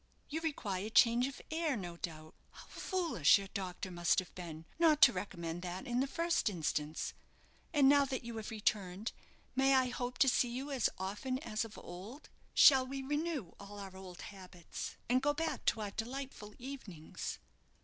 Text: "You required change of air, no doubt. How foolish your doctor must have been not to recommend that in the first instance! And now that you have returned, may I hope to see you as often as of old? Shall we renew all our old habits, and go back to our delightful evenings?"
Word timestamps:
"You 0.29 0.41
required 0.41 0.95
change 0.95 1.27
of 1.27 1.39
air, 1.51 1.77
no 1.77 1.95
doubt. 1.95 2.33
How 2.49 2.65
foolish 2.65 3.37
your 3.37 3.49
doctor 3.53 3.91
must 3.91 4.17
have 4.17 4.33
been 4.33 4.65
not 4.79 4.99
to 5.03 5.13
recommend 5.13 5.61
that 5.61 5.85
in 5.85 5.99
the 5.99 6.07
first 6.07 6.49
instance! 6.49 7.13
And 7.71 7.87
now 7.87 8.05
that 8.05 8.23
you 8.23 8.37
have 8.37 8.49
returned, 8.49 9.11
may 9.55 9.75
I 9.75 9.89
hope 9.89 10.17
to 10.17 10.27
see 10.27 10.49
you 10.49 10.71
as 10.71 10.89
often 10.97 11.37
as 11.43 11.63
of 11.65 11.77
old? 11.77 12.29
Shall 12.55 12.87
we 12.87 13.03
renew 13.03 13.51
all 13.59 13.77
our 13.77 13.95
old 13.95 14.21
habits, 14.23 14.95
and 15.07 15.21
go 15.21 15.35
back 15.35 15.65
to 15.65 15.81
our 15.81 15.91
delightful 15.91 16.55
evenings?" 16.57 17.37